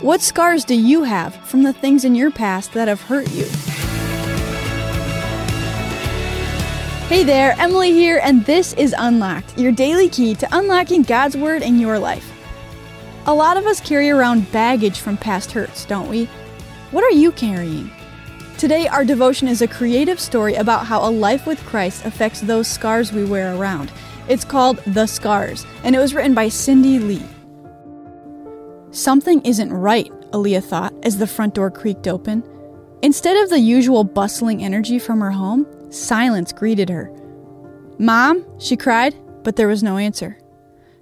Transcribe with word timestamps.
What 0.00 0.20
scars 0.20 0.64
do 0.64 0.74
you 0.74 1.04
have 1.04 1.36
from 1.46 1.62
the 1.62 1.72
things 1.72 2.04
in 2.04 2.16
your 2.16 2.32
past 2.32 2.72
that 2.72 2.88
have 2.88 3.00
hurt 3.00 3.30
you? 3.30 3.44
Hey 7.06 7.22
there, 7.22 7.54
Emily 7.58 7.92
here, 7.92 8.20
and 8.22 8.44
this 8.44 8.72
is 8.72 8.92
Unlocked, 8.98 9.56
your 9.56 9.70
daily 9.70 10.08
key 10.08 10.34
to 10.34 10.48
unlocking 10.50 11.02
God's 11.02 11.36
Word 11.36 11.62
in 11.62 11.78
your 11.78 11.96
life. 12.00 12.28
A 13.26 13.34
lot 13.34 13.56
of 13.56 13.66
us 13.66 13.80
carry 13.80 14.10
around 14.10 14.50
baggage 14.50 14.98
from 14.98 15.16
past 15.16 15.52
hurts, 15.52 15.84
don't 15.84 16.08
we? 16.08 16.24
What 16.90 17.04
are 17.04 17.16
you 17.16 17.30
carrying? 17.30 17.88
Today, 18.58 18.88
our 18.88 19.04
devotion 19.04 19.46
is 19.46 19.62
a 19.62 19.68
creative 19.68 20.18
story 20.18 20.54
about 20.54 20.86
how 20.86 21.08
a 21.08 21.10
life 21.10 21.46
with 21.46 21.64
Christ 21.66 22.04
affects 22.04 22.40
those 22.40 22.66
scars 22.66 23.12
we 23.12 23.24
wear 23.24 23.54
around. 23.54 23.92
It's 24.28 24.44
called 24.44 24.78
The 24.78 25.06
Scars, 25.06 25.64
and 25.84 25.94
it 25.94 26.00
was 26.00 26.14
written 26.14 26.34
by 26.34 26.48
Cindy 26.48 26.98
Lee. 26.98 27.22
Something 28.94 29.42
isn't 29.42 29.72
right, 29.72 30.08
Aaliyah 30.30 30.62
thought 30.62 30.94
as 31.02 31.18
the 31.18 31.26
front 31.26 31.54
door 31.54 31.68
creaked 31.68 32.06
open. 32.06 32.44
Instead 33.02 33.36
of 33.42 33.50
the 33.50 33.58
usual 33.58 34.04
bustling 34.04 34.62
energy 34.62 35.00
from 35.00 35.20
her 35.20 35.32
home, 35.32 35.66
Silence 35.90 36.52
greeted 36.52 36.88
her. 36.90 37.10
Mom, 37.98 38.46
she 38.60 38.76
cried, 38.76 39.16
but 39.42 39.56
there 39.56 39.66
was 39.66 39.82
no 39.82 39.96
answer. 39.96 40.38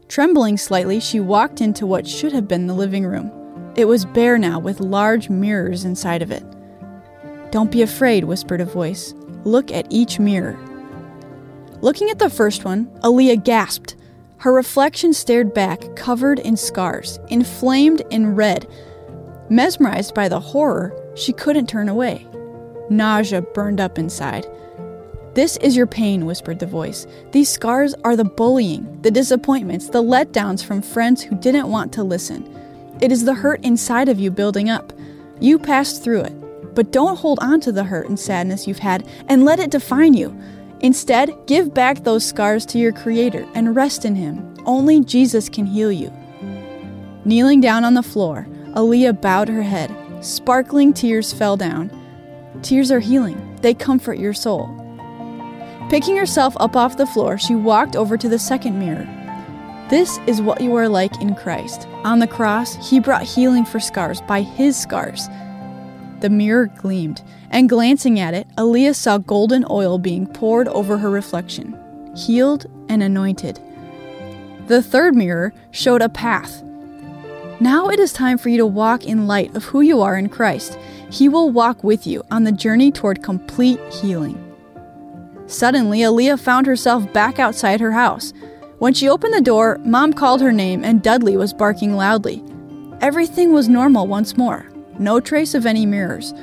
Trembling 0.08 0.56
slightly, 0.56 1.00
she 1.00 1.20
walked 1.20 1.60
into 1.60 1.84
what 1.84 2.06
should 2.06 2.32
have 2.32 2.48
been 2.48 2.66
the 2.66 2.72
living 2.72 3.04
room. 3.04 3.30
It 3.76 3.84
was 3.84 4.06
bare 4.06 4.38
now, 4.38 4.58
with 4.58 4.80
large 4.80 5.28
mirrors 5.28 5.84
inside 5.84 6.22
of 6.22 6.30
it. 6.30 6.44
Don't 7.50 7.70
be 7.70 7.82
afraid, 7.82 8.24
whispered 8.24 8.62
a 8.62 8.64
voice. 8.64 9.12
Look 9.44 9.70
at 9.70 9.86
each 9.90 10.18
mirror. 10.18 10.58
Looking 11.82 12.08
at 12.08 12.18
the 12.18 12.30
first 12.30 12.64
one, 12.64 12.86
Aaliyah 13.02 13.44
gasped. 13.44 13.96
Her 14.42 14.52
reflection 14.52 15.12
stared 15.12 15.54
back, 15.54 15.94
covered 15.94 16.40
in 16.40 16.56
scars, 16.56 17.20
inflamed 17.28 18.02
in 18.10 18.34
red. 18.34 18.66
Mesmerized 19.48 20.16
by 20.16 20.28
the 20.28 20.40
horror, 20.40 20.92
she 21.14 21.32
couldn't 21.32 21.68
turn 21.68 21.88
away. 21.88 22.26
Nausea 22.90 23.42
burned 23.42 23.80
up 23.80 24.00
inside. 24.00 24.48
This 25.34 25.58
is 25.58 25.76
your 25.76 25.86
pain, 25.86 26.26
whispered 26.26 26.58
the 26.58 26.66
voice. 26.66 27.06
These 27.30 27.50
scars 27.50 27.94
are 28.02 28.16
the 28.16 28.24
bullying, 28.24 29.00
the 29.02 29.12
disappointments, 29.12 29.90
the 29.90 30.02
letdowns 30.02 30.64
from 30.64 30.82
friends 30.82 31.22
who 31.22 31.36
didn't 31.36 31.70
want 31.70 31.92
to 31.92 32.02
listen. 32.02 32.44
It 33.00 33.12
is 33.12 33.24
the 33.24 33.34
hurt 33.34 33.64
inside 33.64 34.08
of 34.08 34.18
you 34.18 34.32
building 34.32 34.68
up. 34.68 34.92
You 35.38 35.56
passed 35.56 36.02
through 36.02 36.22
it, 36.22 36.74
but 36.74 36.90
don't 36.90 37.16
hold 37.16 37.38
on 37.42 37.60
to 37.60 37.70
the 37.70 37.84
hurt 37.84 38.08
and 38.08 38.18
sadness 38.18 38.66
you've 38.66 38.80
had 38.80 39.06
and 39.28 39.44
let 39.44 39.60
it 39.60 39.70
define 39.70 40.14
you. 40.14 40.36
Instead, 40.82 41.30
give 41.46 41.72
back 41.72 42.02
those 42.02 42.24
scars 42.26 42.66
to 42.66 42.78
your 42.78 42.92
Creator 42.92 43.46
and 43.54 43.76
rest 43.76 44.04
in 44.04 44.16
Him. 44.16 44.54
Only 44.66 45.00
Jesus 45.00 45.48
can 45.48 45.64
heal 45.64 45.92
you. 45.92 46.12
Kneeling 47.24 47.60
down 47.60 47.84
on 47.84 47.94
the 47.94 48.02
floor, 48.02 48.46
Aaliyah 48.74 49.20
bowed 49.20 49.48
her 49.48 49.62
head. 49.62 49.94
Sparkling 50.20 50.92
tears 50.92 51.32
fell 51.32 51.56
down. 51.56 51.90
Tears 52.62 52.90
are 52.90 53.00
healing, 53.00 53.58
they 53.62 53.74
comfort 53.74 54.18
your 54.18 54.34
soul. 54.34 54.68
Picking 55.88 56.16
herself 56.16 56.56
up 56.58 56.74
off 56.74 56.96
the 56.96 57.06
floor, 57.06 57.38
she 57.38 57.54
walked 57.54 57.96
over 57.96 58.16
to 58.16 58.28
the 58.28 58.38
second 58.38 58.78
mirror. 58.78 59.06
This 59.88 60.18
is 60.26 60.40
what 60.40 60.60
you 60.60 60.74
are 60.74 60.88
like 60.88 61.20
in 61.20 61.34
Christ. 61.34 61.86
On 62.02 62.18
the 62.18 62.26
cross, 62.26 62.88
He 62.88 62.98
brought 62.98 63.24
healing 63.24 63.64
for 63.64 63.78
scars 63.78 64.20
by 64.22 64.42
His 64.42 64.76
scars. 64.76 65.28
The 66.22 66.30
mirror 66.30 66.66
gleamed, 66.66 67.20
and 67.50 67.68
glancing 67.68 68.20
at 68.20 68.32
it, 68.32 68.46
Aaliyah 68.56 68.94
saw 68.94 69.18
golden 69.18 69.64
oil 69.68 69.98
being 69.98 70.24
poured 70.28 70.68
over 70.68 70.96
her 70.98 71.10
reflection, 71.10 71.76
healed 72.16 72.66
and 72.88 73.02
anointed. 73.02 73.58
The 74.68 74.84
third 74.84 75.16
mirror 75.16 75.52
showed 75.72 76.00
a 76.00 76.08
path. 76.08 76.62
Now 77.58 77.88
it 77.88 77.98
is 77.98 78.12
time 78.12 78.38
for 78.38 78.50
you 78.50 78.58
to 78.58 78.66
walk 78.66 79.04
in 79.04 79.26
light 79.26 79.56
of 79.56 79.64
who 79.64 79.80
you 79.80 80.00
are 80.00 80.16
in 80.16 80.28
Christ. 80.28 80.78
He 81.10 81.28
will 81.28 81.50
walk 81.50 81.82
with 81.82 82.06
you 82.06 82.22
on 82.30 82.44
the 82.44 82.52
journey 82.52 82.92
toward 82.92 83.24
complete 83.24 83.80
healing. 83.92 84.38
Suddenly, 85.48 85.98
Aaliyah 86.02 86.38
found 86.38 86.68
herself 86.68 87.12
back 87.12 87.40
outside 87.40 87.80
her 87.80 87.92
house. 87.92 88.32
When 88.78 88.94
she 88.94 89.08
opened 89.08 89.34
the 89.34 89.40
door, 89.40 89.80
Mom 89.84 90.12
called 90.12 90.40
her 90.40 90.52
name 90.52 90.84
and 90.84 91.02
Dudley 91.02 91.36
was 91.36 91.52
barking 91.52 91.96
loudly. 91.96 92.44
Everything 93.00 93.52
was 93.52 93.68
normal 93.68 94.06
once 94.06 94.36
more. 94.36 94.71
No 94.98 95.20
trace 95.20 95.54
of 95.54 95.66
any 95.66 95.86
mirrors. 95.86 96.34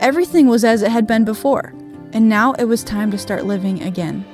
Everything 0.00 0.48
was 0.48 0.64
as 0.64 0.82
it 0.82 0.90
had 0.90 1.06
been 1.06 1.24
before, 1.24 1.72
and 2.12 2.28
now 2.28 2.52
it 2.54 2.64
was 2.64 2.84
time 2.84 3.10
to 3.10 3.18
start 3.18 3.44
living 3.44 3.82
again. 3.82 4.24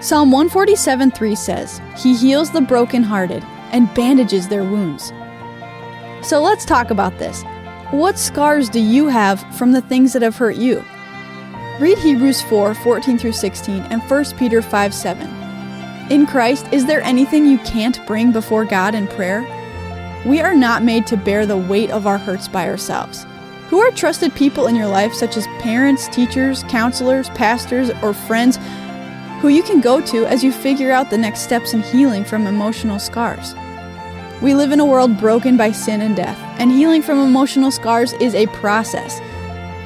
Psalm 0.00 0.30
147 0.30 1.10
3 1.10 1.34
says, 1.34 1.80
He 1.96 2.16
heals 2.16 2.50
the 2.50 2.60
brokenhearted 2.60 3.44
and 3.72 3.92
bandages 3.94 4.48
their 4.48 4.64
wounds. 4.64 5.12
So 6.22 6.40
let's 6.40 6.64
talk 6.64 6.90
about 6.90 7.18
this. 7.18 7.42
What 7.90 8.18
scars 8.18 8.68
do 8.68 8.80
you 8.80 9.08
have 9.08 9.40
from 9.56 9.72
the 9.72 9.82
things 9.82 10.12
that 10.12 10.22
have 10.22 10.36
hurt 10.36 10.56
you? 10.56 10.84
Read 11.78 11.98
Hebrews 11.98 12.42
4 12.42 12.74
14 12.74 13.18
through 13.18 13.32
16 13.32 13.82
and 13.84 14.02
1 14.02 14.24
Peter 14.38 14.62
5 14.62 14.94
7. 14.94 15.28
In 16.10 16.26
Christ, 16.26 16.66
is 16.72 16.86
there 16.86 17.02
anything 17.02 17.46
you 17.46 17.58
can't 17.58 18.04
bring 18.06 18.32
before 18.32 18.64
God 18.64 18.94
in 18.94 19.06
prayer? 19.06 19.46
We 20.26 20.40
are 20.40 20.54
not 20.54 20.82
made 20.82 21.06
to 21.06 21.16
bear 21.16 21.46
the 21.46 21.56
weight 21.56 21.90
of 21.90 22.06
our 22.06 22.18
hurts 22.18 22.46
by 22.46 22.68
ourselves. 22.68 23.24
Who 23.68 23.78
are 23.78 23.90
trusted 23.90 24.34
people 24.34 24.66
in 24.66 24.76
your 24.76 24.88
life, 24.88 25.14
such 25.14 25.36
as 25.38 25.46
parents, 25.60 26.08
teachers, 26.08 26.62
counselors, 26.64 27.30
pastors, 27.30 27.90
or 28.02 28.12
friends, 28.12 28.58
who 29.40 29.48
you 29.48 29.62
can 29.62 29.80
go 29.80 30.00
to 30.02 30.26
as 30.26 30.44
you 30.44 30.52
figure 30.52 30.92
out 30.92 31.08
the 31.08 31.16
next 31.16 31.40
steps 31.40 31.72
in 31.72 31.80
healing 31.80 32.24
from 32.24 32.46
emotional 32.46 32.98
scars? 32.98 33.54
We 34.42 34.54
live 34.54 34.72
in 34.72 34.80
a 34.80 34.84
world 34.84 35.16
broken 35.16 35.56
by 35.56 35.72
sin 35.72 36.02
and 36.02 36.14
death, 36.14 36.38
and 36.58 36.70
healing 36.70 37.00
from 37.00 37.18
emotional 37.18 37.70
scars 37.70 38.12
is 38.14 38.34
a 38.34 38.46
process. 38.48 39.20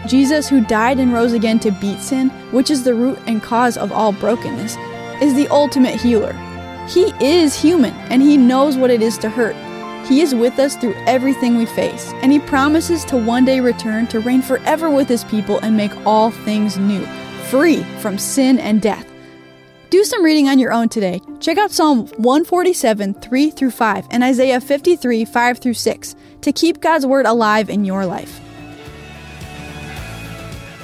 Jesus, 0.09 0.49
who 0.49 0.65
died 0.65 0.99
and 0.99 1.13
rose 1.13 1.33
again 1.33 1.61
to 1.61 1.71
beat 1.71 2.01
sin, 2.01 2.31
which 2.51 2.71
is 2.71 2.83
the 2.83 2.95
root 2.95 3.21
and 3.29 3.41
cause 3.41 3.77
of 3.77 3.93
all 3.93 4.13
brokenness, 4.13 4.77
is 5.23 5.35
the 5.35 5.47
ultimate 5.49 6.01
healer. 6.01 6.33
He 6.89 7.13
is 7.21 7.55
human 7.55 7.95
and 8.11 8.21
he 8.21 8.37
knows 8.37 8.77
what 8.77 8.91
it 8.91 9.01
is 9.01 9.17
to 9.19 9.31
hurt. 9.31 9.55
He 10.05 10.21
is 10.21 10.35
with 10.35 10.59
us 10.59 10.77
through 10.77 10.95
everything 11.07 11.57
we 11.57 11.65
face, 11.65 12.13
and 12.17 12.31
he 12.31 12.39
promises 12.39 13.05
to 13.07 13.17
one 13.17 13.45
day 13.45 13.61
return 13.61 14.07
to 14.09 14.21
reign 14.21 14.43
forever 14.43 14.91
with 14.91 15.09
his 15.09 15.25
people 15.25 15.59
and 15.61 15.77
make 15.77 15.93
all 16.07 16.31
things 16.31 16.77
new, 16.77 17.07
free 17.49 17.83
from 18.01 18.19
sin 18.19 18.59
and 18.59 18.83
death. 18.83 19.11
Do 19.89 20.05
some 20.05 20.25
reading 20.25 20.49
on 20.49 20.59
your 20.59 20.73
own 20.73 20.89
today. 20.89 21.21
Check 21.41 21.57
out 21.57 21.71
Psalm 21.71 22.07
147, 22.17 23.15
3 23.15 23.51
through 23.51 23.71
5, 23.71 24.07
and 24.11 24.23
Isaiah 24.23 24.61
53, 24.61 25.25
5 25.25 25.59
through 25.59 25.75
6 25.75 26.17
to 26.43 26.53
keep 26.53 26.81
God's 26.81 27.07
word 27.07 27.25
alive 27.25 27.71
in 27.71 27.85
your 27.85 28.05
life. 28.05 28.41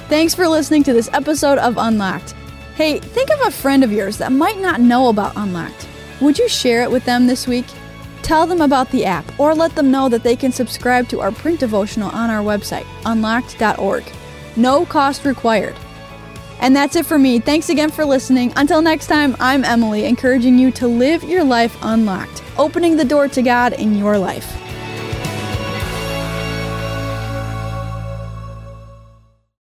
Thanks 0.07 0.33
for 0.33 0.47
listening 0.47 0.83
to 0.83 0.93
this 0.93 1.09
episode 1.13 1.57
of 1.59 1.77
Unlocked. 1.77 2.31
Hey, 2.75 2.99
think 2.99 3.29
of 3.29 3.41
a 3.45 3.51
friend 3.51 3.83
of 3.83 3.91
yours 3.91 4.17
that 4.17 4.31
might 4.31 4.57
not 4.57 4.81
know 4.81 5.09
about 5.09 5.33
Unlocked. 5.35 5.87
Would 6.21 6.39
you 6.39 6.49
share 6.49 6.81
it 6.81 6.89
with 6.89 7.05
them 7.05 7.27
this 7.27 7.47
week? 7.47 7.67
Tell 8.31 8.47
them 8.47 8.61
about 8.61 8.89
the 8.91 9.03
app 9.03 9.25
or 9.37 9.53
let 9.53 9.75
them 9.75 9.91
know 9.91 10.07
that 10.07 10.23
they 10.23 10.37
can 10.37 10.53
subscribe 10.53 11.09
to 11.09 11.19
our 11.19 11.33
print 11.33 11.59
devotional 11.59 12.09
on 12.11 12.29
our 12.29 12.41
website, 12.41 12.85
unlocked.org. 13.05 14.05
No 14.55 14.85
cost 14.85 15.25
required. 15.25 15.75
And 16.61 16.73
that's 16.73 16.95
it 16.95 17.05
for 17.05 17.19
me. 17.19 17.39
Thanks 17.39 17.67
again 17.67 17.91
for 17.91 18.05
listening. 18.05 18.53
Until 18.55 18.81
next 18.81 19.07
time, 19.07 19.35
I'm 19.41 19.65
Emily, 19.65 20.05
encouraging 20.05 20.57
you 20.57 20.71
to 20.71 20.87
live 20.87 21.25
your 21.25 21.43
life 21.43 21.77
unlocked, 21.81 22.41
opening 22.57 22.95
the 22.95 23.03
door 23.03 23.27
to 23.27 23.41
God 23.41 23.73
in 23.73 23.97
your 23.97 24.17
life. 24.17 24.60